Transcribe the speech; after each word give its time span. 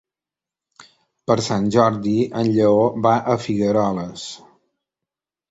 Per 1.31 1.35
Sant 1.47 1.67
Jordi 1.75 2.15
en 2.41 2.49
Lleó 2.57 2.81
va 3.09 3.13
a 3.35 3.37
Figueroles. 3.45 4.27